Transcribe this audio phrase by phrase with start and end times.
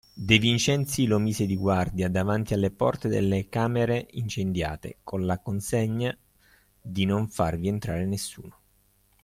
[0.15, 6.17] De Vincenzi lo mise di guardia davanti alle porte delle camere incendiate, con la consegna
[6.81, 8.59] di non farvi entrare nessuno.